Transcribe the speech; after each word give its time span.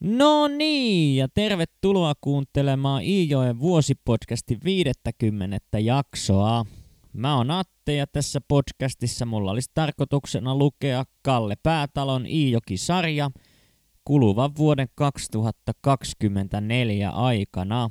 No 0.00 0.48
niin, 0.48 1.16
ja 1.16 1.28
tervetuloa 1.28 2.14
kuuntelemaan 2.20 3.02
Iijoen 3.02 3.58
vuosipodcastin 3.58 4.58
50. 4.64 5.78
jaksoa. 5.78 6.66
Mä 7.12 7.36
oon 7.36 7.50
Atte 7.50 7.94
ja 7.94 8.06
tässä 8.06 8.40
podcastissa 8.48 9.26
mulla 9.26 9.50
olisi 9.50 9.70
tarkoituksena 9.74 10.54
lukea 10.54 11.04
Kalle 11.22 11.54
Päätalon 11.62 12.26
Iijoki-sarja 12.26 13.30
kuluvan 14.04 14.56
vuoden 14.56 14.88
2024 14.94 17.10
aikana. 17.10 17.90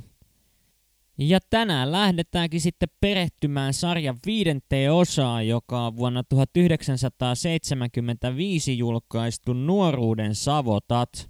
Ja 1.18 1.38
tänään 1.50 1.92
lähdetäänkin 1.92 2.60
sitten 2.60 2.88
perehtymään 3.00 3.74
sarjan 3.74 4.16
viidenteen 4.26 4.92
osaan, 4.92 5.48
joka 5.48 5.86
on 5.86 5.96
vuonna 5.96 6.22
1975 6.22 8.78
julkaistu 8.78 9.52
Nuoruuden 9.52 10.34
savotat– 10.34 11.10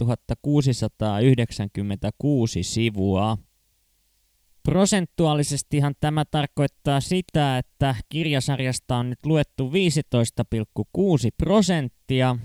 696 0.42 2.62
sivua. 2.62 3.38
Prosentuaalisestihan 4.68 5.94
tämä 6.00 6.24
tarkoittaa 6.24 7.00
sitä, 7.00 7.58
että 7.58 7.94
kirjasarjasta 8.08 8.96
on 8.96 9.10
nyt 9.10 9.26
luettu 9.26 9.70
15,6 9.70 9.72
prosenttia. 11.38 12.36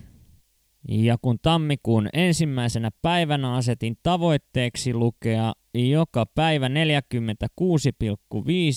Ja 0.88 1.18
kun 1.22 1.38
tammikuun 1.42 2.10
ensimmäisenä 2.14 2.90
päivänä 3.02 3.54
asetin 3.54 3.98
tavoitteeksi 4.04 4.94
lukea 4.94 5.54
joka 5.74 6.26
päivä 6.36 6.68
46,5 6.68 6.74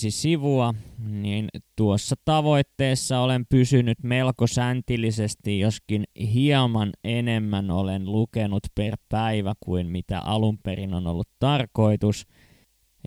sivua, 0.09 0.73
niin 1.09 1.49
tuossa 1.75 2.15
tavoitteessa 2.25 3.19
olen 3.19 3.45
pysynyt 3.49 3.97
melko 4.03 4.47
säntillisesti, 4.47 5.59
joskin 5.59 6.03
hieman 6.33 6.89
enemmän 7.03 7.71
olen 7.71 8.11
lukenut 8.11 8.63
per 8.75 8.97
päivä 9.09 9.53
kuin 9.59 9.87
mitä 9.87 10.19
alun 10.19 10.57
perin 10.57 10.93
on 10.93 11.07
ollut 11.07 11.29
tarkoitus– 11.39 12.25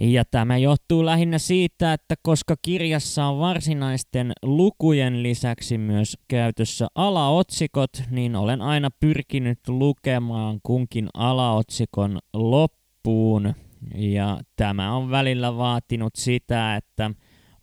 ja 0.00 0.24
tämä 0.24 0.58
johtuu 0.58 1.04
lähinnä 1.04 1.38
siitä, 1.38 1.92
että 1.92 2.14
koska 2.22 2.54
kirjassa 2.62 3.26
on 3.26 3.38
varsinaisten 3.38 4.32
lukujen 4.42 5.22
lisäksi 5.22 5.78
myös 5.78 6.18
käytössä 6.28 6.86
alaotsikot, 6.94 7.90
niin 8.10 8.36
olen 8.36 8.62
aina 8.62 8.90
pyrkinyt 9.00 9.58
lukemaan 9.68 10.60
kunkin 10.62 11.08
alaotsikon 11.14 12.18
loppuun. 12.32 13.54
Ja 13.94 14.40
tämä 14.56 14.96
on 14.96 15.10
välillä 15.10 15.56
vaatinut 15.56 16.16
sitä, 16.16 16.76
että 16.76 17.10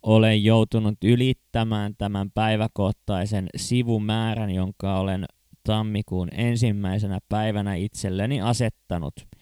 olen 0.02 0.44
joutunut 0.44 0.98
ylittämään 1.04 1.94
tämän 1.98 2.30
päiväkohtaisen 2.30 3.46
sivumäärän, 3.56 4.50
jonka 4.50 4.98
olen 4.98 5.24
tammikuun 5.66 6.28
ensimmäisenä 6.32 7.18
päivänä 7.28 7.74
itselleni 7.74 8.40
asettanut– 8.40 9.14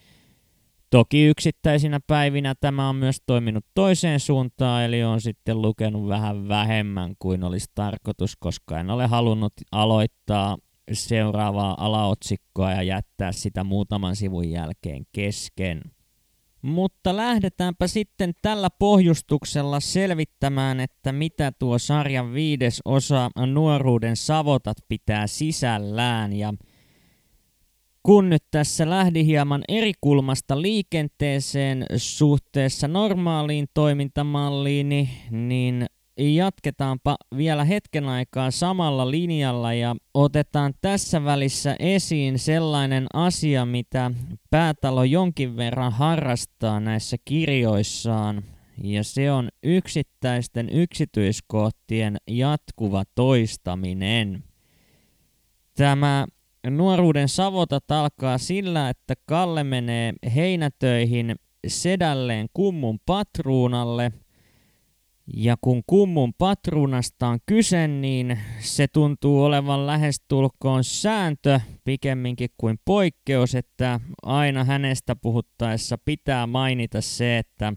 Toki 0.93 1.25
yksittäisinä 1.25 2.01
päivinä 2.07 2.55
tämä 2.61 2.89
on 2.89 2.97
myös 2.97 3.17
toiminut 3.27 3.65
toiseen 3.75 4.21
suuntaan, 4.21 4.85
eli 4.85 5.05
on 5.05 5.21
sitten 5.21 5.63
lukenut 5.63 6.09
vähän 6.09 6.49
vähemmän 6.49 7.15
kuin 7.19 7.45
olisi 7.45 7.67
tarkoitus, 7.75 8.37
koska 8.37 8.81
en 8.81 8.91
ole 8.91 9.07
halunnut 9.07 9.53
aloittaa 9.73 10.57
seuraavaa 10.93 11.75
alaotsikkoa 11.79 12.73
ja 12.73 12.83
jättää 12.83 13.33
sitä 13.33 13.65
muutaman 13.65 14.17
sivun 14.17 14.51
jälkeen 14.51 15.03
kesken. 15.13 15.83
Mutta 16.63 17.17
lähdetäänpä 17.17 17.87
sitten 17.87 18.33
tällä 18.43 18.71
pohjustuksella 18.71 19.81
selvittämään, 19.81 20.81
että 20.81 21.13
mitä 21.13 21.53
tuo 21.59 21.79
sarjan 21.79 22.33
viides 22.33 22.81
osa 22.85 23.31
nuoruuden 23.47 24.17
savotat 24.17 24.77
pitää 24.89 25.27
sisällään 25.27 26.33
ja 26.33 26.55
kun 28.03 28.31
nyt 28.31 28.43
tässä 28.51 28.91
lähdi 28.91 29.25
hieman 29.25 29.63
eri 29.69 29.93
kulmasta 30.01 30.63
liikenteeseen 30.63 31.87
suhteessa 31.97 32.89
normaaliin 32.89 33.67
toimintamalliin, 33.75 35.09
niin, 35.31 35.87
jatketaanpa 36.19 37.17
vielä 37.37 37.65
hetken 37.65 38.09
aikaa 38.09 38.51
samalla 38.51 39.11
linjalla 39.11 39.73
ja 39.73 39.97
otetaan 40.15 40.75
tässä 40.81 41.25
välissä 41.25 41.77
esiin 41.79 42.39
sellainen 42.39 43.07
asia, 43.15 43.67
mitä 43.67 44.11
päätalo 44.51 45.05
jonkin 45.05 45.57
verran 45.57 45.93
harrastaa 45.93 46.81
näissä 46.81 47.17
kirjoissaan, 47.25 48.43
ja 48.83 49.05
se 49.05 49.33
on 49.33 49.49
yksittäisten 49.63 50.69
yksityiskohtien 50.69 52.17
jatkuva 52.29 53.03
toistaminen. 53.15 54.45
Tämä 55.77 56.27
nuoruuden 56.71 57.29
savotat 57.29 57.91
alkaa 57.91 58.39
sillä, 58.39 58.89
että 58.89 59.15
Kalle 59.27 59.65
menee 59.65 60.13
heinätöihin 60.35 61.37
sedälleen 61.67 62.47
kummun 62.55 62.99
patruunalle. 63.07 64.13
Ja 65.37 65.57
kun 65.61 65.83
kummun 65.87 66.35
patruunasta 66.39 67.27
on 67.27 67.39
kyse, 67.47 67.89
niin 67.89 68.39
se 68.61 68.89
tuntuu 68.89 69.45
olevan 69.45 69.87
lähestulkoon 69.87 70.85
sääntö 70.85 71.61
pikemminkin 71.85 72.51
kuin 72.57 72.79
poikkeus, 72.85 73.55
että 73.55 74.01
aina 74.23 74.65
hänestä 74.65 75.17
puhuttaessa 75.17 75.99
pitää 76.05 76.47
mainita 76.47 77.01
se, 77.01 77.39
että 77.39 77.73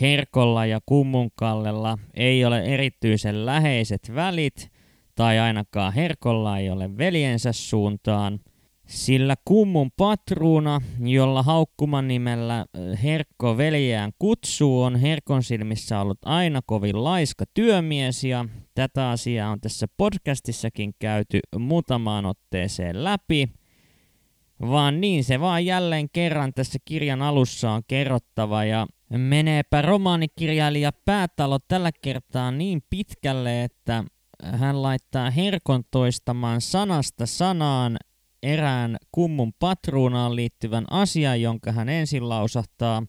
Herkolla 0.00 0.66
ja 0.66 0.80
Kummunkallella 0.86 1.98
ei 2.14 2.44
ole 2.44 2.60
erityisen 2.64 3.46
läheiset 3.46 4.14
välit– 4.14 4.70
tai 5.16 5.38
ainakaan 5.38 5.92
Herkolla 5.92 6.58
ei 6.58 6.70
ole 6.70 6.98
veljensä 6.98 7.52
suuntaan, 7.52 8.40
sillä 8.86 9.34
kummun 9.44 9.90
patruuna, 9.96 10.80
jolla 11.00 11.42
haukkuman 11.42 12.08
nimellä 12.08 12.66
Herkko 13.02 13.56
veljeään 13.56 14.12
kutsuu, 14.18 14.82
on 14.82 14.96
Herkon 14.96 15.42
silmissä 15.42 16.00
ollut 16.00 16.18
aina 16.24 16.60
kovin 16.66 17.04
laiska 17.04 17.44
työmies 17.54 18.24
ja 18.24 18.44
tätä 18.74 19.10
asiaa 19.10 19.50
on 19.50 19.60
tässä 19.60 19.86
podcastissakin 19.96 20.94
käyty 20.98 21.40
muutamaan 21.58 22.26
otteeseen 22.26 23.04
läpi. 23.04 23.48
Vaan 24.60 25.00
niin 25.00 25.24
se 25.24 25.40
vaan 25.40 25.66
jälleen 25.66 26.08
kerran 26.12 26.52
tässä 26.54 26.78
kirjan 26.84 27.22
alussa 27.22 27.70
on 27.70 27.82
kerrottava 27.88 28.64
ja 28.64 28.86
meneepä 29.10 29.82
romaanikirjailija 29.82 30.92
Päätalo 31.04 31.58
tällä 31.58 31.90
kertaa 32.02 32.50
niin 32.50 32.82
pitkälle, 32.90 33.64
että 33.64 34.04
hän 34.42 34.82
laittaa 34.82 35.30
herkon 35.30 35.82
toistamaan 35.90 36.60
sanasta 36.60 37.26
sanaan 37.26 37.96
erään 38.42 38.96
kummun 39.12 39.52
patruunaan 39.58 40.36
liittyvän 40.36 40.84
asian, 40.90 41.40
jonka 41.40 41.72
hän 41.72 41.88
ensin 41.88 42.28
lausahtaa 42.28 43.02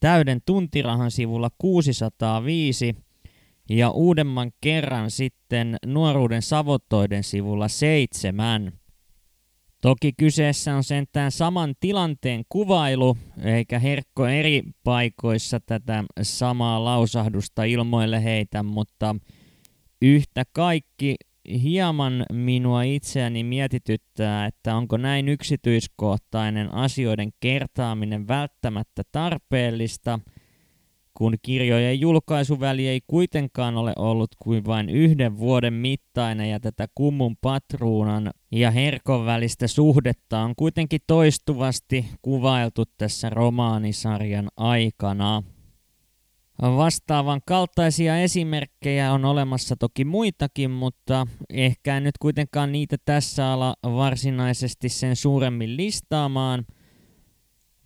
täyden 0.00 0.40
tuntirahan 0.46 1.10
sivulla 1.10 1.50
605 1.58 2.96
ja 3.70 3.90
uudemman 3.90 4.50
kerran 4.60 5.10
sitten 5.10 5.76
nuoruuden 5.86 6.42
savottoiden 6.42 7.24
sivulla 7.24 7.68
7. 7.68 8.72
Toki 9.82 10.12
kyseessä 10.12 10.76
on 10.76 10.84
sentään 10.84 11.32
saman 11.32 11.74
tilanteen 11.80 12.42
kuvailu, 12.48 13.16
eikä 13.44 13.78
Herkko 13.78 14.26
eri 14.26 14.62
paikoissa 14.84 15.60
tätä 15.60 16.04
samaa 16.22 16.84
lausahdusta 16.84 17.64
ilmoille 17.64 18.24
heitä, 18.24 18.62
mutta 18.62 19.16
Yhtä 20.02 20.42
kaikki 20.52 21.16
hieman 21.62 22.26
minua 22.32 22.82
itseäni 22.82 23.44
mietityttää, 23.44 24.46
että 24.46 24.76
onko 24.76 24.96
näin 24.96 25.28
yksityiskohtainen 25.28 26.74
asioiden 26.74 27.30
kertaaminen 27.40 28.28
välttämättä 28.28 29.02
tarpeellista, 29.12 30.20
kun 31.14 31.34
kirjojen 31.42 32.00
julkaisuväli 32.00 32.88
ei 32.88 33.00
kuitenkaan 33.06 33.76
ole 33.76 33.92
ollut 33.96 34.30
kuin 34.38 34.64
vain 34.64 34.90
yhden 34.90 35.38
vuoden 35.38 35.74
mittainen 35.74 36.50
ja 36.50 36.60
tätä 36.60 36.86
kummun 36.94 37.36
patruunan 37.40 38.30
ja 38.52 38.70
herkon 38.70 39.26
välistä 39.26 39.66
suhdetta 39.66 40.40
on 40.40 40.54
kuitenkin 40.56 41.00
toistuvasti 41.06 42.06
kuvailtu 42.22 42.84
tässä 42.98 43.30
romaanisarjan 43.30 44.48
aikana. 44.56 45.42
Vastaavan 46.62 47.40
kaltaisia 47.46 48.18
esimerkkejä 48.18 49.12
on 49.12 49.24
olemassa 49.24 49.76
toki 49.76 50.04
muitakin, 50.04 50.70
mutta 50.70 51.26
ehkä 51.50 52.00
nyt 52.00 52.18
kuitenkaan 52.18 52.72
niitä 52.72 52.96
tässä 53.04 53.52
ala 53.52 53.76
varsinaisesti 53.82 54.88
sen 54.88 55.16
suuremmin 55.16 55.76
listaamaan– 55.76 56.64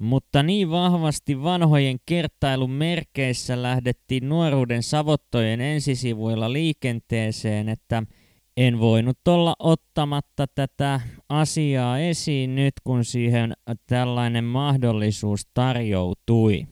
mutta 0.00 0.43
niin 0.43 0.70
vahvasti 0.70 1.43
vanhojen 1.43 1.96
kertailun 2.06 2.70
merkeissä 2.70 3.62
lähdettiin 3.62 4.28
nuoruuden 4.28 4.82
savottojen 4.82 5.61
ensisivuilla 5.61 6.52
liikenteeseen, 6.52 7.69
että 7.69 8.02
en 8.56 8.81
voinut 8.81 9.28
olla 9.28 9.55
ottamatta 9.58 10.46
tätä 10.46 11.00
asiaa 11.28 11.99
esiin 11.99 12.55
nyt, 12.55 12.75
kun 12.84 13.05
siihen 13.05 13.52
tällainen 13.87 14.44
mahdollisuus 14.44 15.46
tarjoutui. 15.55 16.66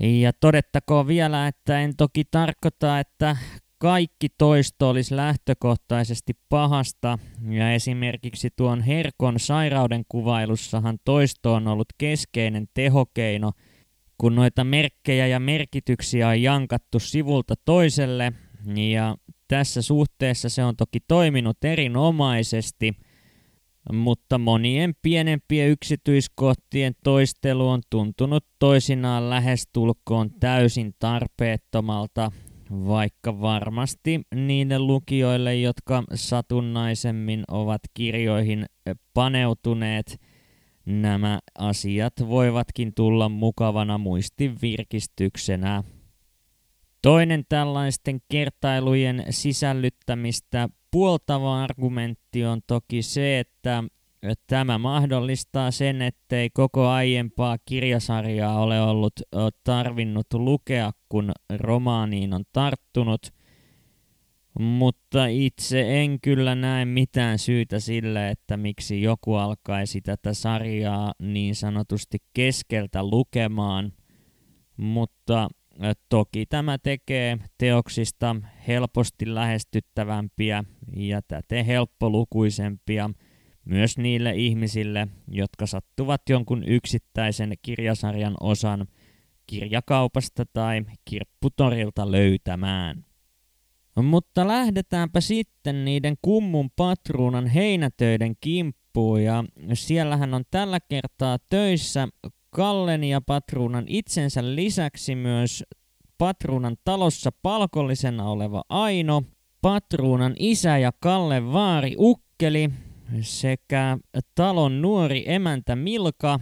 Ja 0.00 0.32
todettakoon 0.32 1.06
vielä, 1.06 1.48
että 1.48 1.80
en 1.80 1.96
toki 1.96 2.24
tarkoita, 2.30 2.98
että 2.98 3.36
kaikki 3.78 4.28
toisto 4.38 4.88
olisi 4.88 5.16
lähtökohtaisesti 5.16 6.32
pahasta, 6.48 7.18
ja 7.50 7.72
esimerkiksi 7.72 8.48
tuon 8.56 8.82
herkon 8.82 9.40
sairauden 9.40 10.04
kuvailussahan 10.08 10.98
toisto 11.04 11.54
on 11.54 11.68
ollut 11.68 11.88
keskeinen 11.98 12.66
tehokeino, 12.74 13.52
kun 14.18 14.34
noita 14.34 14.64
merkkejä 14.64 15.26
ja 15.26 15.40
merkityksiä 15.40 16.28
on 16.28 16.42
jankattu 16.42 16.98
sivulta 16.98 17.54
toiselle, 17.64 18.32
ja 18.92 19.16
tässä 19.48 19.82
suhteessa 19.82 20.48
se 20.48 20.64
on 20.64 20.76
toki 20.76 20.98
toiminut 21.08 21.64
erinomaisesti, 21.64 22.92
mutta 23.92 24.38
monien 24.38 24.94
pienempien 25.02 25.68
yksityiskohtien 25.68 26.94
toistelu 27.04 27.68
on 27.68 27.82
tuntunut 27.90 28.44
toisinaan 28.58 29.30
lähestulkoon 29.30 30.30
täysin 30.40 30.94
tarpeettomalta 30.98 32.32
vaikka 32.70 33.40
varmasti 33.40 34.20
niille 34.34 34.78
lukijoille, 34.78 35.56
jotka 35.56 36.04
satunnaisemmin 36.14 37.44
ovat 37.50 37.80
kirjoihin 37.94 38.66
paneutuneet, 39.14 40.20
nämä 40.86 41.38
asiat 41.58 42.12
voivatkin 42.28 42.94
tulla 42.94 43.28
mukavana 43.28 43.98
muistivirkistyksenä. 43.98 45.82
Toinen 47.02 47.44
tällaisten 47.48 48.18
kertailujen 48.28 49.24
sisällyttämistä 49.30 50.68
puoltava 50.92 51.62
argumentti 51.62 52.44
on 52.44 52.60
toki 52.66 53.02
se, 53.02 53.38
että 53.38 53.84
Tämä 54.46 54.78
mahdollistaa 54.78 55.70
sen, 55.70 56.02
ettei 56.02 56.50
koko 56.50 56.88
aiempaa 56.88 57.58
kirjasarjaa 57.64 58.60
ole 58.60 58.80
ollut 58.80 59.12
tarvinnut 59.64 60.26
lukea, 60.32 60.92
kun 61.08 61.32
romaaniin 61.56 62.34
on 62.34 62.44
tarttunut. 62.52 63.26
Mutta 64.60 65.26
itse 65.26 66.02
en 66.02 66.20
kyllä 66.20 66.54
näe 66.54 66.84
mitään 66.84 67.38
syytä 67.38 67.80
sille, 67.80 68.30
että 68.30 68.56
miksi 68.56 69.02
joku 69.02 69.34
alkaisi 69.34 70.00
tätä 70.00 70.34
sarjaa 70.34 71.12
niin 71.18 71.54
sanotusti 71.54 72.18
keskeltä 72.34 73.02
lukemaan. 73.02 73.92
Mutta 74.76 75.48
toki 76.08 76.46
tämä 76.46 76.78
tekee 76.78 77.38
teoksista 77.58 78.36
helposti 78.68 79.34
lähestyttävämpiä 79.34 80.64
ja 80.96 81.22
täten 81.22 81.64
helppolukuisempia– 81.64 83.10
myös 83.64 83.98
niille 83.98 84.32
ihmisille, 84.34 85.08
jotka 85.28 85.66
sattuvat 85.66 86.22
jonkun 86.28 86.64
yksittäisen 86.66 87.54
kirjasarjan 87.62 88.34
osan 88.40 88.86
kirjakaupasta 89.46 90.44
tai 90.52 90.84
kirpputorilta 91.04 92.10
löytämään. 92.10 93.04
Mutta 94.02 94.48
lähdetäänpä 94.48 95.20
sitten 95.20 95.84
niiden 95.84 96.14
kummun 96.22 96.70
patruunan 96.76 97.46
heinätöiden 97.46 98.34
kimppuun 98.40 99.22
ja 99.22 99.44
siellähän 99.74 100.34
on 100.34 100.44
tällä 100.50 100.80
kertaa 100.80 101.38
töissä 101.48 102.08
Kallen 102.54 103.04
ja 103.04 103.20
patruunan 103.20 103.84
itsensä 103.86 104.54
lisäksi 104.54 105.14
myös 105.14 105.64
patruunan 106.18 106.76
talossa 106.84 107.30
palkollisena 107.42 108.24
oleva 108.24 108.64
Aino, 108.68 109.22
patruunan 109.62 110.34
isä 110.38 110.78
ja 110.78 110.92
Kalle 111.00 111.52
vaari 111.52 111.94
Ukkeli 111.98 112.70
sekä 113.20 113.98
talon 114.34 114.82
nuori 114.82 115.24
emäntä 115.26 115.76
Milka, 115.76 116.40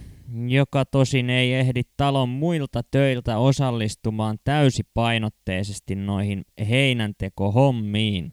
joka 0.48 0.84
tosin 0.84 1.30
ei 1.30 1.54
ehdi 1.54 1.82
talon 1.96 2.28
muilta 2.28 2.82
töiltä 2.90 3.38
osallistumaan 3.38 4.38
täysipainotteisesti 4.44 5.94
noihin 5.94 6.44
heinäntekohommiin. 6.68 8.32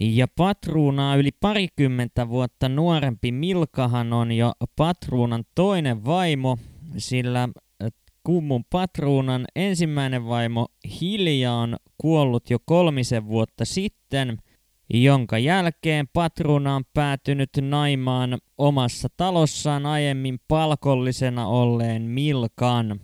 Ja 0.00 0.28
patruunaa 0.28 1.16
yli 1.16 1.30
parikymmentä 1.40 2.28
vuotta 2.28 2.68
nuorempi 2.68 3.32
Milkahan 3.32 4.12
on 4.12 4.32
jo 4.32 4.52
patruunan 4.76 5.44
toinen 5.54 6.04
vaimo, 6.04 6.58
sillä 6.98 7.48
kummun 8.24 8.64
patruunan 8.70 9.44
ensimmäinen 9.56 10.26
vaimo 10.26 10.68
Hilja 11.00 11.52
on 11.52 11.76
kuollut 11.98 12.50
jo 12.50 12.58
kolmisen 12.66 13.26
vuotta 13.26 13.64
sitten– 13.64 14.38
jonka 14.90 15.38
jälkeen 15.38 16.08
patruna 16.12 16.76
on 16.76 16.82
päätynyt 16.94 17.50
naimaan 17.60 18.38
omassa 18.58 19.08
talossaan 19.16 19.86
aiemmin 19.86 20.38
palkollisena 20.48 21.46
olleen 21.46 22.02
Milkan. 22.02 23.00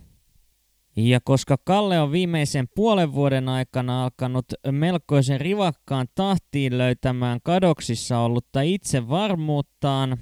Ja 0.95 1.19
koska 1.23 1.57
Kalle 1.63 1.99
on 1.99 2.11
viimeisen 2.11 2.67
puolen 2.75 3.13
vuoden 3.13 3.49
aikana 3.49 4.03
alkanut 4.03 4.45
melkoisen 4.71 5.41
rivakkaan 5.41 6.07
tahtiin 6.15 6.77
löytämään 6.77 7.39
kadoksissa 7.43 8.19
ollutta 8.19 8.61
itsevarmuuttaan, 8.61 10.17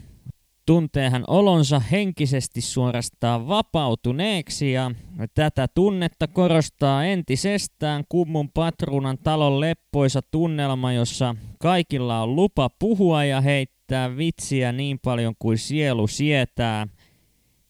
tuntee 0.69 1.09
hän 1.09 1.23
olonsa 1.27 1.79
henkisesti 1.79 2.61
suorastaan 2.61 3.47
vapautuneeksi 3.47 4.71
ja 4.71 4.91
tätä 5.33 5.67
tunnetta 5.67 6.27
korostaa 6.27 7.05
entisestään 7.05 8.03
kummun 8.09 8.49
patruunan 8.51 9.17
talon 9.17 9.59
leppoisa 9.59 10.21
tunnelma, 10.31 10.93
jossa 10.93 11.35
kaikilla 11.59 12.23
on 12.23 12.35
lupa 12.35 12.69
puhua 12.79 13.23
ja 13.23 13.41
heittää 13.41 14.17
vitsiä 14.17 14.71
niin 14.71 14.99
paljon 15.03 15.33
kuin 15.39 15.57
sielu 15.57 16.07
sietää. 16.07 16.87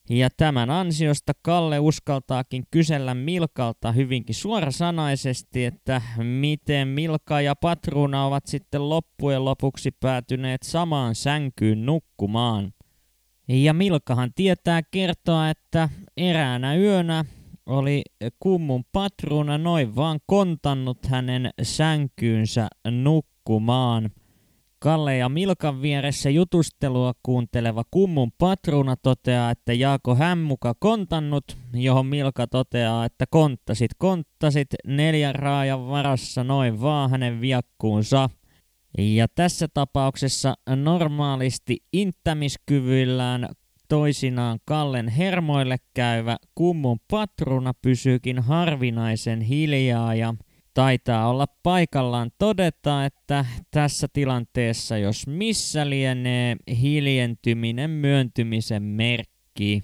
Ja 0.10 0.30
tämän 0.38 0.70
ansiosta 0.70 1.34
Kalle 1.42 1.80
uskaltaakin 1.80 2.64
kysellä 2.72 3.14
Milkalta 3.14 3.92
hyvinkin 3.92 4.36
suorasanaisesti, 4.36 5.66
että 5.66 6.02
miten 6.18 6.88
Milka 6.88 7.42
ja 7.42 7.56
Patruuna 7.56 8.26
ovat 8.26 8.46
sitten 8.46 8.90
loppujen 8.90 9.46
lopuksi 9.46 9.92
päätyneet 9.92 10.64
samaan 10.64 11.16
sänkyyn 11.16 11.86
nukkumaan. 11.86 12.74
Ja 13.52 13.74
Milkahan 13.74 14.32
tietää 14.36 14.82
kertoa, 14.92 15.50
että 15.50 15.90
eräänä 16.18 16.76
yönä 16.76 17.26
oli 17.66 18.02
kummun 18.40 18.84
patruuna 18.92 19.58
noin 19.58 19.96
vaan 19.96 20.20
kontannut 20.26 21.06
hänen 21.06 21.50
sänkyynsä 21.62 22.68
nukkumaan. 22.92 24.10
Kalle 24.80 25.18
ja 25.18 25.30
Milkan 25.30 25.82
vieressä 25.82 26.30
jutustelua 26.30 27.14
kuunteleva 27.24 27.84
kummun 27.92 28.32
patruuna 28.38 28.96
toteaa, 28.96 29.52
että 29.52 29.74
Jaako 29.74 30.16
Hämmuka 30.16 30.74
kontannut, 30.80 31.58
johon 31.74 32.06
Milka 32.06 32.48
toteaa, 32.48 33.06
että 33.06 33.26
konttasit, 33.30 33.92
konttasit 33.98 34.68
neljän 34.88 35.36
raajan 35.36 35.88
varassa 35.88 36.44
noin 36.44 36.82
vaan 36.82 37.10
hänen 37.10 37.42
viakkuunsa. 37.42 38.30
Ja 38.98 39.28
tässä 39.28 39.68
tapauksessa 39.74 40.56
normaalisti 40.76 41.78
inttämiskyvyillään 41.94 43.50
toisinaan 43.90 44.60
Kallen 44.66 45.08
hermoille 45.08 45.78
käyvä 45.94 46.38
kummun 46.56 46.98
patruna 47.12 47.74
pysyykin 47.74 48.40
harvinaisen 48.40 49.42
hiljaa 49.42 50.16
ja 50.16 50.34
taitaa 50.74 51.30
olla 51.30 51.46
paikallaan 51.64 52.32
todeta, 52.38 53.06
että 53.06 53.46
tässä 53.72 54.08
tilanteessa 54.14 54.98
jos 54.98 55.28
missä 55.28 55.90
lienee 55.90 56.56
hiljentyminen 56.82 57.90
myöntymisen 57.90 58.84
merkki. 58.84 59.84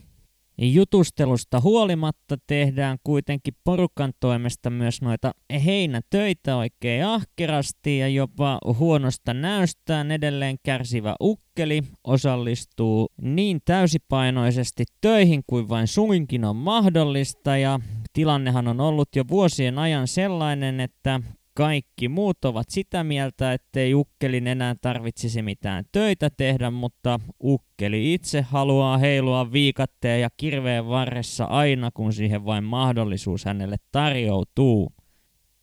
Jutustelusta 0.57 1.61
huolimatta 1.61 2.37
tehdään 2.47 2.97
kuitenkin 3.03 3.53
porukan 3.63 4.13
toimesta 4.19 4.69
myös 4.69 5.01
noita 5.01 5.31
heinätöitä 5.65 6.55
oikein 6.57 7.05
ahkerasti 7.05 7.97
ja 7.97 8.07
jopa 8.07 8.59
huonosta 8.79 9.33
näystään 9.33 10.11
edelleen 10.11 10.57
kärsivä 10.63 11.15
ukkeli 11.21 11.81
osallistuu 12.03 13.07
niin 13.21 13.59
täysipainoisesti 13.65 14.83
töihin 15.01 15.43
kuin 15.47 15.69
vain 15.69 15.87
suinkin 15.87 16.45
on 16.45 16.55
mahdollista. 16.55 17.57
Ja 17.57 17.79
tilannehan 18.13 18.67
on 18.67 18.81
ollut 18.81 19.15
jo 19.15 19.23
vuosien 19.27 19.79
ajan 19.79 20.07
sellainen, 20.07 20.79
että 20.79 21.21
kaikki 21.55 22.09
muut 22.09 22.45
ovat 22.45 22.69
sitä 22.69 23.03
mieltä, 23.03 23.53
ettei 23.53 23.93
ukkelin 23.93 24.47
enää 24.47 24.75
tarvitsisi 24.81 25.41
mitään 25.41 25.85
töitä 25.91 26.29
tehdä, 26.29 26.71
mutta 26.71 27.19
ukkeli 27.43 28.13
itse 28.13 28.41
haluaa 28.41 28.97
heilua 28.97 29.51
viikatteen 29.51 30.21
ja 30.21 30.29
kirveen 30.37 30.87
varressa 30.87 31.45
aina, 31.45 31.91
kun 31.93 32.13
siihen 32.13 32.45
vain 32.45 32.63
mahdollisuus 32.63 33.45
hänelle 33.45 33.75
tarjoutuu. 33.91 34.93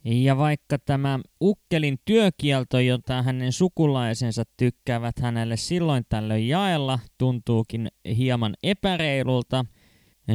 Ja 0.04 0.36
vaikka 0.36 0.78
tämä 0.78 1.18
ukkelin 1.42 1.98
työkielto, 2.04 2.80
jota 2.80 3.22
hänen 3.22 3.52
sukulaisensa 3.52 4.42
tykkäävät 4.56 5.18
hänelle 5.18 5.56
silloin 5.56 6.04
tällöin 6.08 6.48
jaella, 6.48 6.98
tuntuukin 7.18 7.88
hieman 8.16 8.54
epäreilulta, 8.62 9.64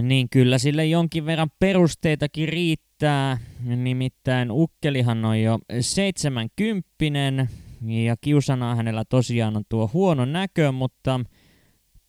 niin 0.02 0.30
kyllä 0.30 0.58
sille 0.58 0.86
jonkin 0.86 1.26
verran 1.26 1.50
perusteitakin 1.60 2.50
riittää. 2.50 3.38
Nimittäin 3.64 4.52
ukkelihan 4.52 5.26
on 5.26 5.42
jo 5.42 5.60
70 5.82 7.48
ja 7.86 8.16
kiusana 8.22 8.76
hänellä 8.76 9.04
tosiaan 9.10 9.58
on 9.58 9.64
tuo 9.70 9.90
huono 9.94 10.26
näkö, 10.26 10.72
mutta 10.72 11.20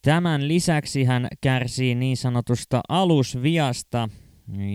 tämän 0.03 0.49
lisäksi 0.49 1.05
hän 1.05 1.29
kärsii 1.41 1.95
niin 1.95 2.17
sanotusta 2.17 2.81
alusviasta, 2.89 4.09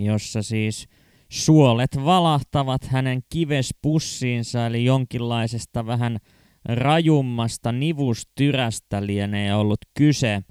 jossa 0.04 0.42
siis– 0.42 0.88
Suolet 1.34 2.06
valahtavat 2.06 2.84
hänen 2.84 3.22
kivespussiinsa, 3.30 4.66
eli 4.66 4.86
jonkinlaisesta 4.86 5.86
vähän 5.86 6.18
rajummasta 6.66 7.72
nivustyrästä 7.72 9.06
lienee 9.06 9.56
ollut 9.56 9.80
kyse. 9.98 10.42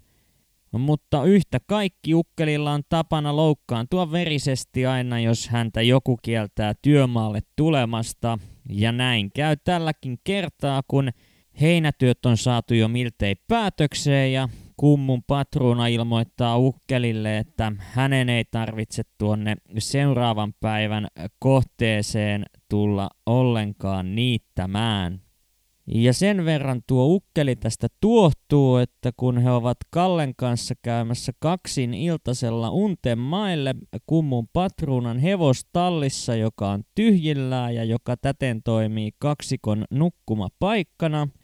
Mutta 0.78 1.24
yhtä 1.24 1.58
kaikki 1.66 2.14
ukkelilla 2.14 2.72
on 2.72 2.82
tapana 2.88 3.36
loukkaantua 3.36 4.12
verisesti 4.12 4.86
aina, 4.86 5.20
jos 5.20 5.48
häntä 5.48 5.82
joku 5.82 6.18
kieltää 6.22 6.72
työmaalle 6.82 7.40
tulemasta. 7.56 8.38
Ja 8.68 8.92
näin 8.92 9.30
käy 9.32 9.56
tälläkin 9.64 10.18
kertaa, 10.24 10.82
kun 10.88 11.10
heinätyöt 11.60 12.26
on 12.26 12.36
saatu 12.36 12.74
jo 12.74 12.88
miltei 12.88 13.34
päätökseen 13.48 14.32
ja 14.32 14.48
kummun 14.76 15.22
patruuna 15.26 15.86
ilmoittaa 15.86 16.58
ukkelille, 16.58 17.38
että 17.38 17.72
hänen 17.78 18.28
ei 18.28 18.44
tarvitse 18.44 19.02
tuonne 19.18 19.56
seuraavan 19.78 20.54
päivän 20.60 21.06
kohteeseen 21.38 22.44
tulla 22.68 23.10
ollenkaan 23.26 24.14
niittämään. 24.14 25.20
Ja 25.86 26.12
sen 26.12 26.44
verran 26.44 26.82
tuo 26.86 27.04
ukkeli 27.04 27.56
tästä 27.56 27.88
tuohtuu, 28.00 28.76
että 28.76 29.10
kun 29.16 29.38
he 29.38 29.50
ovat 29.50 29.76
Kallen 29.90 30.32
kanssa 30.36 30.74
käymässä 30.82 31.32
kaksin 31.38 31.94
iltasella 31.94 32.70
unten 32.70 33.18
maille 33.18 33.74
kummun 34.06 34.48
patruunan 34.52 35.18
hevostallissa, 35.18 36.34
joka 36.34 36.70
on 36.70 36.82
tyhjillään 36.94 37.74
ja 37.74 37.84
joka 37.84 38.16
täten 38.16 38.62
toimii 38.62 39.10
kaksikon 39.18 39.84
nukkumapaikkana– 39.90 41.28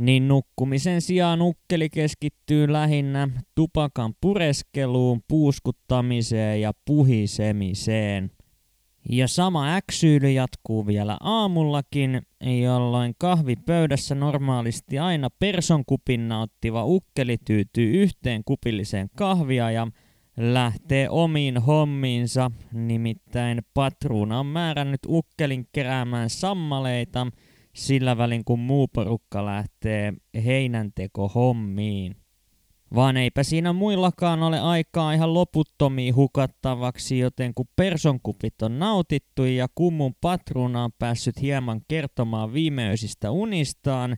niin 0.00 0.28
nukkumisen 0.28 1.00
sijaan 1.00 1.42
ukkeli 1.42 1.88
keskittyy 1.90 2.72
lähinnä 2.72 3.28
tupakan 3.54 4.14
pureskeluun, 4.20 5.20
puuskuttamiseen 5.28 6.60
ja 6.60 6.72
puhisemiseen. 6.84 8.30
Ja 9.08 9.28
sama 9.28 9.74
äksyyly 9.76 10.30
jatkuu 10.30 10.86
vielä 10.86 11.16
aamullakin, 11.20 12.22
jolloin 12.62 13.14
kahvipöydässä 13.18 14.14
normaalisti 14.14 14.98
aina 14.98 15.30
personkupin 15.38 16.28
nauttiva 16.28 16.84
ukkeli 16.84 17.36
tyytyy 17.44 18.02
yhteen 18.02 18.42
kupilliseen 18.44 19.10
kahvia 19.16 19.70
ja 19.70 19.86
lähtee 20.36 21.10
omiin 21.10 21.58
hommiinsa, 21.58 22.50
nimittäin 22.72 23.62
patruuna 23.74 24.40
on 24.40 24.46
määrännyt 24.46 25.00
ukkelin 25.08 25.68
keräämään 25.72 26.30
sammaleita– 26.30 27.26
sillä 27.72 28.18
välin 28.18 28.44
kun 28.44 28.58
muu 28.58 28.88
porukka 28.88 29.46
lähtee 29.46 30.12
heinänteko 30.44 31.28
hommiin. 31.28 32.16
Vaan 32.94 33.16
eipä 33.16 33.42
siinä 33.42 33.72
muillakaan 33.72 34.42
ole 34.42 34.60
aikaa 34.60 35.12
ihan 35.12 35.34
loputtomiin 35.34 36.14
hukattavaksi, 36.16 37.18
joten 37.18 37.54
kun 37.54 37.68
personkupit 37.76 38.62
on 38.62 38.78
nautittu 38.78 39.44
ja 39.44 39.66
kummun 39.74 40.14
patruuna 40.20 40.84
on 40.84 40.90
päässyt 40.98 41.40
hieman 41.42 41.80
kertomaan 41.88 42.52
viimeisistä 42.52 43.30
unistaan, 43.30 44.16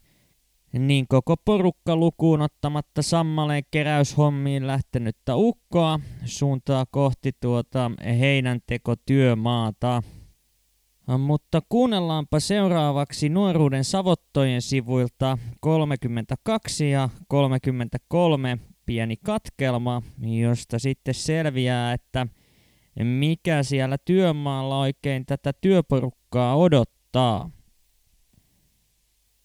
niin 0.78 1.08
koko 1.08 1.36
porukka 1.36 1.96
lukuun 1.96 2.42
ottamatta 2.42 3.02
sammaleen 3.02 3.62
keräyshommiin 3.70 4.66
lähtenyttä 4.66 5.36
ukkoa 5.36 6.00
suuntaa 6.24 6.86
kohti 6.90 7.30
tuota 7.40 7.90
heinäntekotyömaata. 8.20 10.02
Mutta 11.06 11.62
kuunnellaanpa 11.68 12.40
seuraavaksi 12.40 13.28
nuoruuden 13.28 13.84
savottojen 13.84 14.62
sivuilta 14.62 15.38
32 15.60 16.90
ja 16.90 17.08
33 17.28 18.58
pieni 18.86 19.16
katkelma, 19.16 20.02
josta 20.20 20.78
sitten 20.78 21.14
selviää, 21.14 21.92
että 21.92 22.26
mikä 23.02 23.62
siellä 23.62 23.98
työmaalla 23.98 24.78
oikein 24.78 25.26
tätä 25.26 25.52
työporukkaa 25.60 26.56
odottaa. 26.56 27.50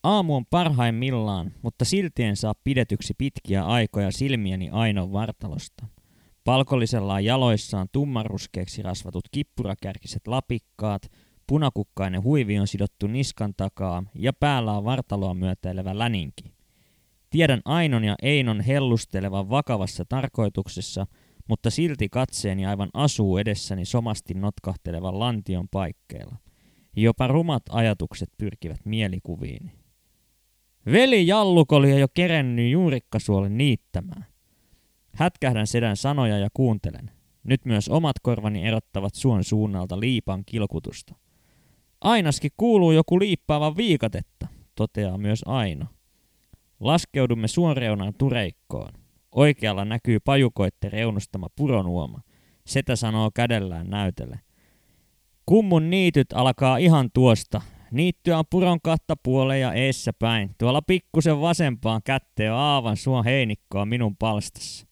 Aamu 0.04 0.36
on 0.36 0.46
parhaimmillaan, 0.46 1.52
mutta 1.62 1.86
silti 1.86 2.24
en 2.24 2.36
saa 2.36 2.54
pidetyksi 2.64 3.14
pitkiä 3.18 3.66
aikoja 3.66 4.12
silmieni 4.12 4.70
Ainon 4.70 5.12
vartalosta. 5.12 5.88
Palkollisella 6.44 7.14
on 7.14 7.26
jaloissaan 7.26 7.88
tummaruskeeksi 7.92 8.82
rasvatut 8.82 9.26
kippurakärkiset 9.32 10.28
lapikkaat– 10.28 11.02
Punakukkainen 11.48 12.24
huivi 12.24 12.60
on 12.60 12.68
sidottu 12.68 13.08
niskan 13.08 13.54
takaa 13.58 14.04
ja 14.16 14.34
päällä 14.34 14.74
on 14.74 14.84
vartaloa 14.84 15.34
myötäilevä 15.34 15.98
läninki. 15.98 16.54
Tiedän 17.30 17.62
Ainon 17.66 18.04
ja 18.04 18.16
Einon 18.22 18.62
hellustelevan 18.62 19.50
vakavassa 19.50 20.06
tarkoituksessa, 20.10 21.08
mutta 21.48 21.70
silti 21.70 22.10
katseeni 22.10 22.66
aivan 22.66 22.90
asuu 22.94 23.38
edessäni 23.38 23.86
somasti 23.86 24.34
notkahtelevan 24.34 25.20
lantion 25.20 25.68
paikkeilla. 25.72 26.36
Jopa 26.96 27.28
rumat 27.28 27.64
ajatukset 27.70 28.30
pyrkivät 28.38 28.86
mielikuviini. 28.86 29.72
Veli 30.86 31.28
Jalluk 31.28 31.72
oli 31.72 32.00
jo 32.00 32.08
kerennyt 32.14 32.72
juurikkasuolen 32.72 33.58
niittämään. 33.58 34.26
Hätkähdän 35.14 35.68
sedän 35.68 35.98
sanoja 35.98 36.38
ja 36.38 36.50
kuuntelen. 36.54 37.12
Nyt 37.44 37.66
myös 37.66 37.90
omat 37.90 38.16
korvani 38.22 38.68
erottavat 38.68 39.16
suon 39.16 39.44
suunnalta 39.44 40.00
liipan 40.00 40.44
kilkutusta. 40.46 41.16
Ainaskin 42.02 42.52
kuuluu 42.58 42.92
joku 42.92 43.20
liippaava 43.20 43.78
viikatetta, 43.78 44.48
toteaa 44.76 45.18
myös 45.18 45.42
Aino. 45.46 45.86
Laskeudumme 46.80 47.48
suonreunaan 47.48 48.14
tureikkoon. 48.18 48.94
Oikealla 49.32 49.86
näkyy 49.86 50.20
pajukoitte 50.20 50.90
reunustama 50.90 51.48
puronuoma. 51.56 52.22
Setä 52.66 52.96
sanoo 52.96 53.32
kädellään 53.34 53.90
näytelle. 53.90 54.40
Kummun 55.46 55.90
niityt 55.90 56.28
alkaa 56.34 56.78
ihan 56.78 57.10
tuosta. 57.14 57.62
Niittyä 57.92 58.38
on 58.40 58.46
puron 58.50 58.82
kahta 58.84 59.16
puoleen 59.24 59.62
ja 59.62 59.74
eessä 59.74 60.14
päin. 60.20 60.56
Tuolla 60.58 60.82
pikkusen 60.82 61.42
vasempaan 61.42 62.02
kätteen 62.04 62.54
aavan 62.54 62.98
suon 62.98 63.26
heinikkoa 63.26 63.86
minun 63.86 64.18
palstassa. 64.18 64.88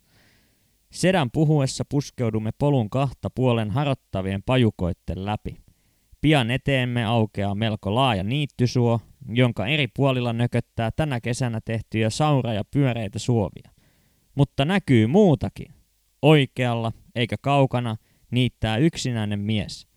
Sedän 0.92 1.32
puhuessa 1.32 1.84
puskeudumme 1.90 2.52
polun 2.58 2.90
kahta 2.90 3.30
puolen 3.30 3.72
harottavien 3.72 4.44
pajukoitten 4.44 5.26
läpi. 5.26 5.65
Pian 6.26 6.52
eteemme 6.52 7.06
aukeaa 7.06 7.56
melko 7.56 7.96
laaja 7.96 8.24
niittysuo, 8.24 9.00
jonka 9.30 9.68
eri 9.68 9.88
puolilla 9.88 10.34
nököttää 10.34 10.92
tänä 10.92 11.22
kesänä 11.22 11.62
tehtyjä 11.66 12.10
saura- 12.10 12.54
ja 12.54 12.64
pyöreitä 12.72 13.20
suovia. 13.20 13.72
Mutta 14.36 14.66
näkyy 14.66 15.08
muutakin. 15.08 15.74
Oikealla, 16.22 16.92
eikä 17.16 17.36
kaukana, 17.42 17.96
niittää 18.32 18.78
yksinäinen 18.78 19.40
mies. 19.40 19.88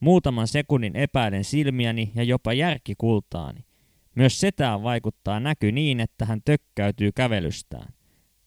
Muutaman 0.00 0.48
sekunnin 0.48 0.96
epäilen 0.96 1.44
silmiäni 1.44 2.12
ja 2.14 2.22
jopa 2.22 2.52
järkikultaani. 2.52 3.60
Myös 4.14 4.40
setään 4.40 4.82
vaikuttaa 4.82 5.40
näky 5.40 5.72
niin, 5.72 6.00
että 6.00 6.24
hän 6.24 6.40
tökkäytyy 6.44 7.12
kävelystään. 7.12 7.92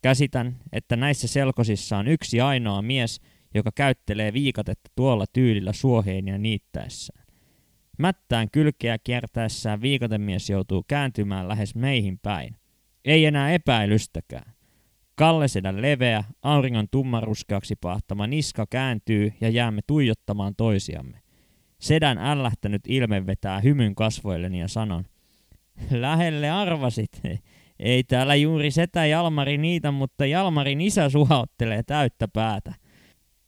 Käsitän, 0.02 0.60
että 0.72 0.96
näissä 0.96 1.28
selkosissa 1.28 1.98
on 1.98 2.08
yksi 2.08 2.42
ainoa 2.42 2.82
mies, 2.82 3.22
joka 3.54 3.72
käyttelee 3.76 4.34
viikatetta 4.34 4.92
tuolla 4.96 5.26
tyylillä 5.34 5.74
suoheenia 5.74 6.38
niittäessään. 6.38 7.21
Mättään 8.02 8.48
kylkeä 8.52 8.98
kiertäessään 9.04 9.82
viikotemies 9.82 10.50
joutuu 10.50 10.84
kääntymään 10.88 11.48
lähes 11.48 11.76
meihin 11.76 12.20
päin. 12.20 12.56
Ei 13.06 13.26
enää 13.26 13.52
epäilystäkään. 13.52 14.54
Kallesedän 15.16 15.82
leveä, 15.82 16.24
auringon 16.42 16.88
tummaruskeaksi 16.92 17.76
pahtama 17.76 18.28
niska 18.28 18.66
kääntyy 18.70 19.34
ja 19.42 19.50
jäämme 19.50 19.82
tuijottamaan 19.88 20.56
toisiamme. 20.56 21.22
Sedän 21.80 22.18
ällähtänyt 22.18 22.82
ilme 22.88 23.28
vetää 23.28 23.60
hymyn 23.60 23.96
kasvoilleni 23.96 24.60
ja 24.60 24.68
sanon, 24.68 25.06
Lähelle 25.92 26.50
arvasit. 26.50 27.22
Ei 27.80 28.04
täällä 28.04 28.36
juuri 28.36 28.72
setä 28.72 29.06
Jalmari 29.06 29.58
niitä, 29.58 29.92
mutta 29.92 30.26
Jalmarin 30.26 30.82
isä 30.82 31.10
suhauttelee 31.10 31.84
täyttä 31.84 32.28
päätä. 32.28 32.74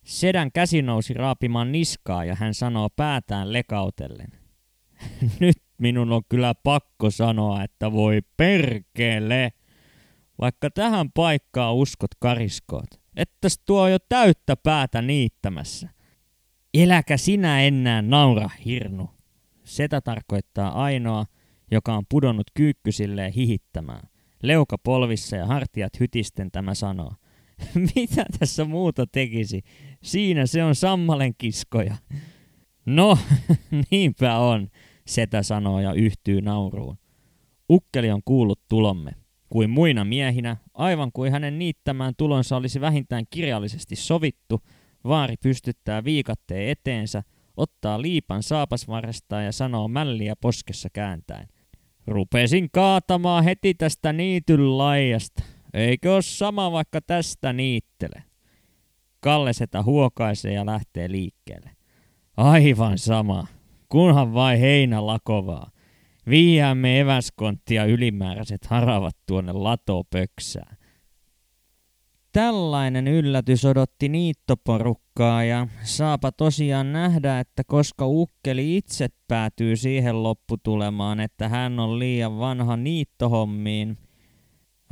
Sedän 0.04 0.52
käsi 0.52 0.82
nousi 0.82 1.14
raapimaan 1.14 1.72
niskaa 1.72 2.26
ja 2.26 2.36
hän 2.36 2.54
sanoo 2.54 2.90
päätään 2.96 3.54
lekautellen. 3.54 4.43
Nyt 5.40 5.58
minun 5.78 6.12
on 6.12 6.22
kyllä 6.30 6.56
pakko 6.56 7.12
sanoa, 7.12 7.64
että 7.64 7.92
voi 7.92 8.22
perkele. 8.38 9.52
Vaikka 10.42 10.70
tähän 10.70 11.12
paikkaan 11.12 11.76
uskot 11.76 12.12
kariskoot, 12.20 12.90
ettäs 13.16 13.60
tuo 13.66 13.88
jo 13.88 13.98
täyttä 14.10 14.56
päätä 14.56 15.02
niittämässä. 15.02 15.90
Eläkä 16.74 17.18
sinä 17.18 17.62
enää 17.62 18.02
naura, 18.02 18.50
Hirnu. 18.66 19.10
Setä 19.64 20.02
tarkoittaa 20.02 20.84
ainoa, 20.84 21.26
joka 21.72 21.94
on 21.94 22.04
pudonnut 22.10 22.48
kyykkysilleen 22.54 23.34
hihittämään. 23.34 24.10
Leuka 24.44 24.78
polvissa 24.78 25.36
ja 25.36 25.46
hartiat 25.46 26.00
hytisten 26.00 26.52
tämä 26.52 26.74
sanoo. 26.74 27.14
Mitä 27.96 28.26
tässä 28.40 28.66
muuta 28.66 29.08
tekisi? 29.08 29.62
Siinä 30.04 30.46
se 30.46 30.64
on 30.64 30.76
sammalen 30.76 31.34
kiskoja. 31.38 31.96
No, 32.86 33.18
niinpä 33.92 34.38
on, 34.38 34.70
setä 35.08 35.44
sanoo 35.44 35.80
ja 35.80 35.94
yhtyy 35.94 36.42
nauruun. 36.42 36.98
Ukkeli 37.70 38.12
on 38.12 38.22
kuullut 38.26 38.60
tulomme. 38.70 39.12
Kuin 39.50 39.70
muina 39.70 40.06
miehinä, 40.06 40.58
aivan 40.74 41.12
kuin 41.12 41.32
hänen 41.32 41.60
niittämään 41.60 42.14
tulonsa 42.18 42.56
olisi 42.56 42.82
vähintään 42.82 43.26
kirjallisesti 43.30 43.96
sovittu, 43.96 44.62
vaari 45.04 45.36
pystyttää 45.44 46.04
viikatteen 46.04 46.70
eteensä, 46.70 47.24
ottaa 47.58 48.02
liipan 48.02 48.44
saapasvarresta 48.44 49.42
ja 49.42 49.52
sanoo 49.52 49.88
mälliä 49.88 50.36
poskessa 50.36 50.90
kääntäen. 50.94 51.48
Rupesin 52.08 52.70
kaatamaan 52.72 53.44
heti 53.44 53.74
tästä 53.74 54.14
niityn 54.14 54.78
laijasta. 54.78 55.44
Eikö 55.74 56.14
ole 56.14 56.22
sama 56.22 56.72
vaikka 56.72 57.02
tästä 57.02 57.54
niittele? 57.54 58.24
Kalle 59.20 59.54
setä 59.54 59.84
huokaisee 59.84 60.54
ja 60.54 60.66
lähtee 60.66 61.12
liikkeelle. 61.12 61.70
Aivan 62.38 62.98
sama. 62.98 63.48
Kunhan 63.94 64.34
vai 64.34 64.60
heinä 64.60 65.08
lakovaa. 65.08 65.72
Viiäämme 66.30 67.00
eväskonttia 67.00 67.86
ylimääräiset 67.86 68.66
haravat 68.66 69.16
tuonne 69.26 69.52
latopöksään. 69.52 70.78
Tällainen 72.32 73.08
yllätys 73.08 73.66
odotti 73.66 74.10
niittoporukkaa 74.10 75.44
ja 75.44 75.68
saapa 75.84 76.32
tosiaan 76.32 76.94
nähdä, 76.94 77.40
että 77.40 77.64
koska 77.64 78.08
ukkeli 78.08 78.78
itse 78.78 79.08
päätyy 79.28 79.76
siihen 79.76 80.24
lopputulemaan, 80.24 81.20
että 81.20 81.50
hän 81.50 81.80
on 81.80 82.00
liian 82.00 82.40
vanha 82.40 82.78
niittohommiin, 82.78 83.98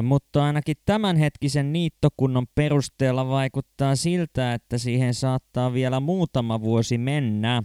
mutta 0.04 0.44
ainakin 0.44 0.76
tämänhetkisen 0.86 1.74
niittokunnon 1.74 2.46
perusteella 2.56 3.30
vaikuttaa 3.30 3.96
siltä, 3.96 4.54
että 4.54 4.78
siihen 4.78 5.14
saattaa 5.14 5.74
vielä 5.74 6.00
muutama 6.00 6.62
vuosi 6.62 6.98
mennä. 6.98 7.64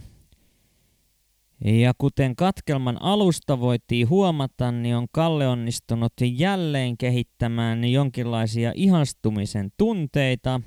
Ja 1.65 1.93
kuten 1.97 2.35
katkelman 2.35 3.01
alusta 3.01 3.59
voitiin 3.59 4.09
huomata, 4.09 4.71
niin 4.71 4.95
on 4.95 5.07
Kalle 5.11 5.47
onnistunut 5.47 6.13
jälleen 6.21 6.97
kehittämään 6.97 7.85
jonkinlaisia 7.85 8.71
ihastumisen 8.75 9.69
tunteita. 9.77 10.61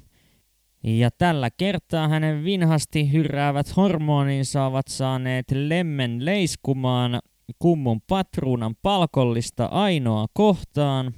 Ja 0.85 1.11
tällä 1.11 1.51
kertaa 1.51 2.09
hänen 2.09 2.45
vinhasti 2.45 3.13
hyräävät 3.13 3.77
hormoninsa 3.77 4.65
ovat 4.65 4.89
saaneet 4.89 5.47
lemmen 5.51 6.25
leiskumaan 6.25 7.21
kummun 7.59 8.01
patruunan 8.01 8.75
palkollista 8.83 9.67
ainoa 9.67 10.27
kohtaan. 10.33 11.15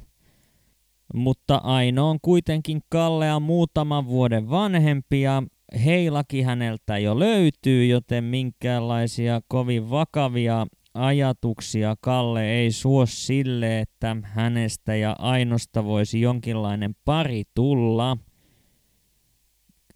Mutta 1.14 1.57
Aino 1.57 2.11
on 2.11 2.19
kuitenkin 2.23 2.81
Kallea 2.88 3.41
muutaman 3.41 4.07
vuoden 4.07 4.50
vanhempi 4.50 5.21
ja 5.21 5.43
heilaki 5.85 6.43
häneltä 6.43 6.99
jo 6.99 7.19
löytyy, 7.19 7.87
joten 7.87 8.25
minkäänlaisia 8.25 9.41
kovin 9.49 9.91
vakavia 9.91 10.67
ajatuksia 10.95 11.97
Kalle 12.00 12.50
ei 12.50 12.73
suo 12.73 13.07
sille, 13.07 13.81
että 13.81 14.17
hänestä 14.23 14.97
ja 14.97 15.17
Ainosta 15.19 15.85
voisi 15.85 16.21
jonkinlainen 16.21 16.95
pari 17.05 17.43
tulla. 17.55 18.17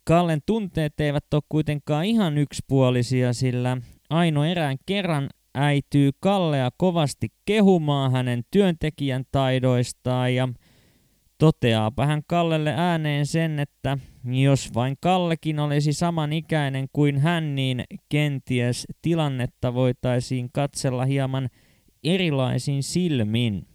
Kallen 0.04 0.40
tunteet 0.46 1.00
eivät 1.00 1.34
ole 1.34 1.42
kuitenkaan 1.48 2.04
ihan 2.04 2.38
yksipuolisia, 2.38 3.32
sillä 3.32 3.76
Aino 4.10 4.44
erään 4.44 4.76
kerran 4.86 5.28
äityy 5.54 6.10
Kallea 6.20 6.70
kovasti 6.76 7.28
kehumaan 7.44 8.12
hänen 8.12 8.42
työntekijän 8.50 9.24
taidoistaan 9.32 10.34
ja– 10.34 10.48
Toteaapa 11.38 12.06
hän 12.06 12.22
Kallelle 12.26 12.74
ääneen 12.76 13.26
sen, 13.26 13.58
että 13.58 13.98
jos 14.34 14.74
vain 14.74 14.96
Kallekin 15.00 15.58
olisi 15.58 15.92
samanikäinen 15.92 16.86
kuin 16.92 17.18
hän, 17.18 17.54
niin 17.54 17.84
kenties 18.08 18.86
tilannetta 19.02 19.74
voitaisiin 19.74 20.48
katsella 20.52 21.04
hieman 21.04 21.48
erilaisin 22.04 22.82
silmin. 22.82 23.66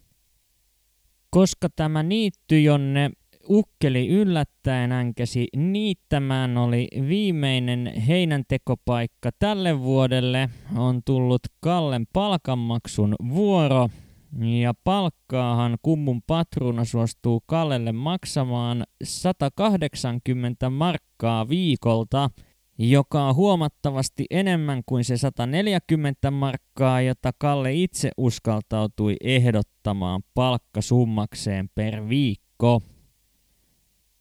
Koska 1.30 1.68
tämä 1.76 2.04
niitty, 2.04 2.62
jonne 2.62 3.12
ukkeli 3.50 4.08
yllättäen 4.08 4.92
änkäsi 4.92 5.48
niittämään, 5.56 6.58
oli 6.58 6.88
viimeinen 7.08 7.94
heinäntekopaikka 8.08 9.30
tälle 9.40 9.80
vuodelle, 9.80 10.50
on 10.78 11.02
tullut 11.06 11.42
Kallen 11.60 12.08
palkanmaksun 12.14 13.16
vuoro– 13.30 13.90
ja 14.40 14.74
palkkaahan 14.84 15.78
kummun 15.82 16.22
patruuna 16.22 16.86
suostuu 16.86 17.44
Kallelle 17.46 17.92
maksamaan 17.92 18.84
180 19.04 20.70
markkaa 20.70 21.50
viikolta, 21.50 22.30
joka 22.78 23.24
on 23.24 23.36
huomattavasti 23.36 24.26
enemmän 24.30 24.82
kuin 24.86 25.04
se 25.04 25.18
140 25.18 26.32
markkaa, 26.32 27.02
jota 27.02 27.32
Kalle 27.38 27.74
itse 27.74 28.12
uskaltautui 28.18 29.16
ehdottamaan 29.24 30.22
palkkasummakseen 30.34 31.70
per 31.76 32.10
viikko. 32.10 32.82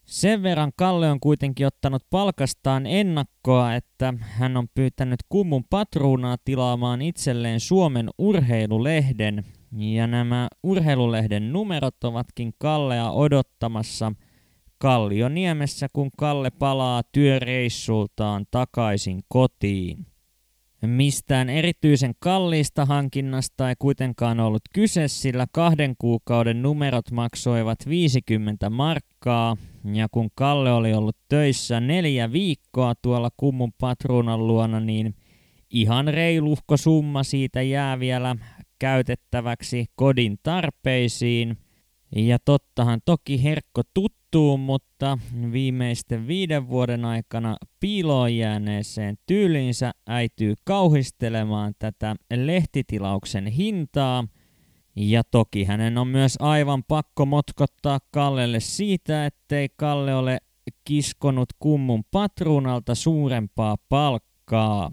Sen 0.05 0.43
verran 0.43 0.73
Kalle 0.77 1.11
on 1.11 1.21
kuitenkin 1.21 1.67
ottanut 1.67 2.03
palkastaan 2.11 2.87
ennakkoa, 2.87 3.75
että 3.75 4.15
hän 4.21 4.57
on 4.57 4.69
pyytänyt 4.75 5.21
kummun 5.29 5.65
patruunaa 5.71 6.37
tilaamaan 6.45 7.03
itselleen 7.03 7.61
Suomen 7.61 8.11
urheilulehden, 8.19 9.45
ja 9.73 10.07
nämä 10.07 10.49
urheilulehden 10.63 11.53
numerot 11.53 12.05
ovatkin 12.05 12.53
Kallea 12.59 13.11
odottamassa 13.11 14.13
Kallioniemessä, 14.79 15.87
kun 15.93 16.11
Kalle 16.17 16.51
palaa 16.51 17.03
työreissultaan 17.13 18.47
takaisin 18.51 19.21
kotiin. 19.29 20.07
Mistään 20.87 21.51
erityisen 21.51 22.15
kalliista 22.19 22.85
hankinnasta 22.85 23.69
ei 23.69 23.75
kuitenkaan 23.79 24.41
ollut 24.41 24.63
kyse, 24.75 25.09
sillä 25.09 25.47
kahden 25.53 25.95
kuukauden 25.99 26.63
numerot 26.63 27.11
maksoivat 27.11 27.79
50 27.89 28.71
markkaa, 28.71 29.57
ja 29.95 30.09
kun 30.11 30.31
Kalle 30.35 30.73
oli 30.73 30.95
ollut 30.95 31.17
töissä 31.29 31.81
neljä 31.81 32.33
viikkoa 32.33 32.95
tuolla 33.03 33.31
kummun 33.37 33.73
patruunan 33.81 34.47
luona, 34.47 34.81
niin 34.81 35.15
ihan 35.71 36.09
reiluhko 36.09 36.77
summa 36.77 37.23
siitä 37.23 37.63
jää 37.63 38.01
vielä 38.01 38.37
käytettäväksi 38.81 39.87
kodin 39.95 40.39
tarpeisiin. 40.43 41.57
Ja 42.17 42.39
tottahan 42.39 43.01
toki 43.05 43.43
herkko 43.43 43.83
tuttuu, 43.95 44.57
mutta 44.57 45.19
viimeisten 45.53 46.27
viiden 46.27 46.69
vuoden 46.69 47.05
aikana 47.05 47.57
piiloon 47.81 48.37
jääneeseen 48.37 49.19
tyylinsä 49.27 49.93
äityy 50.07 50.55
kauhistelemaan 50.65 51.75
tätä 51.79 52.17
lehtitilauksen 52.35 53.47
hintaa. 53.47 54.25
Ja 54.97 55.25
toki 55.25 55.65
hänen 55.65 55.99
on 55.99 56.09
myös 56.09 56.37
aivan 56.41 56.85
pakko 56.85 57.27
motkottaa 57.27 57.99
Kallelle 58.11 58.61
siitä, 58.61 59.27
ettei 59.27 59.69
Kalle 59.77 60.15
ole 60.15 60.39
kiskonut 60.85 61.49
kummun 61.59 62.05
patruunalta 62.11 62.95
suurempaa 62.95 63.77
palkkaa. 63.89 64.93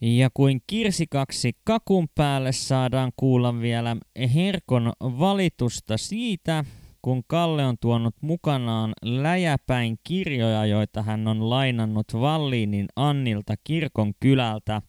Ja 0.00 0.30
kuin 0.34 0.62
kirsikaksi 0.66 1.52
kakun 1.64 2.08
päälle 2.14 2.52
saadaan 2.52 3.12
kuulla 3.16 3.60
vielä 3.60 3.96
Herkon 4.34 4.92
valitusta 5.00 5.96
siitä, 5.96 6.64
kun 7.02 7.22
Kalle 7.26 7.66
on 7.66 7.76
tuonut 7.80 8.14
mukanaan 8.20 8.92
läjäpäin 9.02 9.98
kirjoja, 10.04 10.66
joita 10.66 11.02
hän 11.02 11.28
on 11.28 11.50
lainannut 11.50 12.06
Valliinin 12.14 12.86
Annilta 12.96 13.54
kirkon 13.64 14.12
kylältä. 14.20 14.82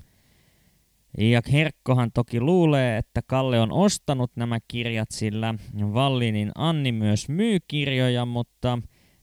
Ja 1.18 1.42
Herkkohan 1.52 2.12
toki 2.14 2.42
luulee, 2.42 2.98
että 2.98 3.22
Kalle 3.28 3.60
on 3.60 3.72
ostanut 3.72 4.32
nämä 4.36 4.60
kirjat, 4.68 5.12
sillä 5.12 5.56
Valliinin 5.94 6.52
Anni 6.56 6.92
myös 6.92 7.30
myy 7.30 7.58
kirjoja, 7.68 8.26
mutta 8.26 8.80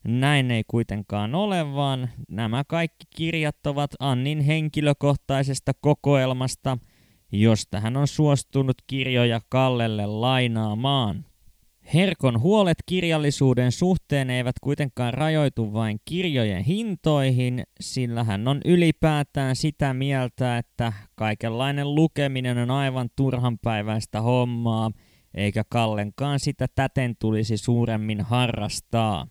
näin 0.09 0.51
ei 0.51 0.63
kuitenkaan 0.67 1.35
ole, 1.35 1.75
vaan 1.75 2.09
nämä 2.29 2.65
kaikki 2.65 3.05
kirjat 3.17 3.67
ovat 3.67 3.91
Annin 3.99 4.41
henkilökohtaisesta 4.41 5.73
kokoelmasta, 5.81 6.79
josta 7.33 7.81
hän 7.81 7.97
on 7.97 8.09
suostunut 8.09 8.77
kirjoja 8.87 9.41
Kallelle 9.49 10.07
lainaamaan. 10.07 11.25
Herkon 11.95 12.41
huolet 12.41 12.79
kirjallisuuden 12.87 13.73
suhteen 13.73 14.31
eivät 14.31 14.57
kuitenkaan 14.61 15.15
rajoitu 15.15 15.73
vain 15.73 16.01
kirjojen 16.05 16.65
hintoihin, 16.65 17.63
sillä 17.81 18.25
hän 18.25 18.49
on 18.49 18.61
ylipäätään 18.65 19.57
sitä 19.57 19.95
mieltä, 19.95 20.59
että 20.59 20.93
kaikenlainen 21.15 21.95
lukeminen 21.95 22.59
on 22.59 22.71
aivan 22.71 23.09
turhanpäiväistä 23.17 24.21
hommaa, 24.21 24.91
eikä 25.35 25.65
Kallenkaan 25.69 26.41
sitä 26.41 26.67
täten 26.75 27.17
tulisi 27.19 27.57
suuremmin 27.57 28.21
harrastaa. 28.21 29.27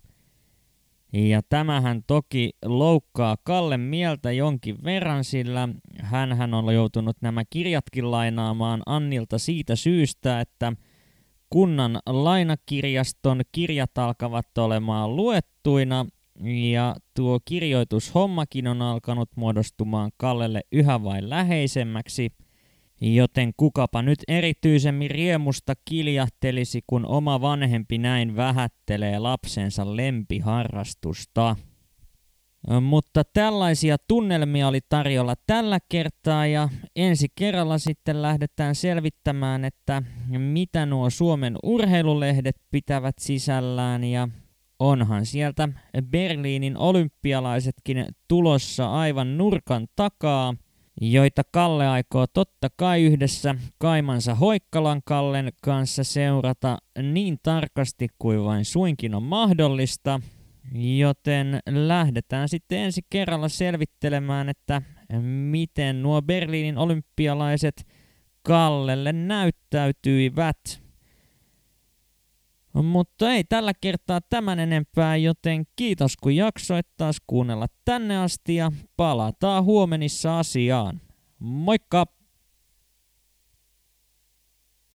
Ja 1.14 1.42
tämähän 1.50 2.04
toki 2.08 2.50
loukkaa 2.66 3.38
Kallen 3.44 3.80
mieltä 3.80 4.32
jonkin 4.32 4.84
verran, 4.84 5.24
sillä 5.24 5.70
hän 6.02 6.54
on 6.54 6.74
joutunut 6.74 7.18
nämä 7.22 7.44
kirjatkin 7.50 8.12
lainaamaan 8.12 8.82
Annilta 8.86 9.38
siitä 9.38 9.76
syystä, 9.76 10.42
että– 10.42 10.74
kunnan 11.50 12.00
lainakirjaston 12.06 13.42
kirjat 13.52 13.98
alkavat 13.98 14.58
olemaan 14.58 15.16
luettuina 15.16 16.06
ja 16.72 16.96
tuo 17.14 17.40
kirjoitushommakin 17.46 18.68
on 18.68 18.82
alkanut 18.82 19.30
muodostumaan 19.36 20.12
Kallelle 20.18 20.62
yhä 20.72 21.04
vain 21.04 21.30
läheisemmäksi, 21.30 22.32
joten 23.02 23.52
kukapa 23.58 24.02
nyt 24.02 24.20
erityisemmin 24.28 25.12
riemusta 25.12 25.74
kiljahtelisi, 25.86 26.82
kun 26.88 27.06
oma 27.06 27.42
vanhempi 27.42 27.98
näin 27.98 28.36
vähättelee 28.36 29.20
lapsensa 29.20 29.96
lempiharrastusta. 29.96 31.56
Mutta 32.82 33.24
tällaisia 33.34 33.98
tunnelmia 34.08 34.68
oli 34.68 34.80
tarjolla 34.90 35.34
tällä 35.48 35.80
kertaa 35.90 36.48
ja 36.48 36.70
ensi 36.96 37.28
kerralla 37.36 37.78
sitten 37.78 38.22
lähdetään 38.22 38.76
selvittämään, 38.76 39.66
että 39.66 40.04
mitä 40.38 40.86
nuo 40.86 41.10
Suomen 41.10 41.56
urheilulehdet 41.64 42.56
pitävät 42.72 43.16
sisällään 43.20 44.04
ja 44.04 44.28
onhan 44.80 45.26
sieltä 45.26 45.70
Berliinin 46.04 46.78
olympialaisetkin 46.78 48.06
tulossa 48.28 48.92
aivan 48.92 49.38
nurkan 49.38 49.88
takaa, 49.96 50.54
joita 51.02 51.42
Kalle 51.52 51.88
aikoo 51.88 52.28
totta 52.28 52.68
kai 52.76 53.04
yhdessä 53.04 53.56
Kaimansa 53.78 54.36
Hoikkalan 54.36 55.02
Kallen 55.06 55.52
kanssa 55.62 56.04
seurata 56.04 56.78
niin 57.02 57.38
tarkasti 57.44 58.08
kuin 58.20 58.44
vain 58.44 58.66
suinkin 58.66 59.16
on 59.16 59.24
mahdollista– 59.24 60.20
Joten 60.74 61.60
lähdetään 61.70 62.50
sitten 62.50 62.80
ensi 62.80 63.02
kerralla 63.10 63.50
selvittelemään, 63.50 64.50
että 64.50 64.82
miten 65.22 66.04
nuo 66.04 66.22
Berliinin 66.22 66.78
olympialaiset 66.78 67.88
Kallelle 68.42 69.14
näyttäytyivät. 69.14 70.87
Mutta 72.74 73.32
ei 73.32 73.44
tällä 73.44 73.74
kertaa 73.82 74.22
tämän 74.22 74.60
enempää, 74.60 75.16
joten 75.16 75.68
kiitos 75.76 76.18
kun 76.18 76.36
jaksoit 76.36 76.88
taas 76.98 77.18
kuunnella 77.28 77.68
tänne 77.86 78.18
asti 78.18 78.56
ja 78.56 78.72
palataan 78.98 79.64
huomenissa 79.64 80.40
asiaan. 80.40 81.02
Moikka! 81.40 82.17